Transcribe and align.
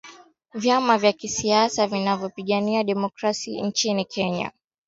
vyama 0.53 0.97
vya 0.97 1.13
kisiasa 1.13 1.87
vinavyo 1.87 2.29
pigania 2.29 2.83
demokrasi 2.83 3.61
nchini 3.61 4.05
kenya 4.05 4.51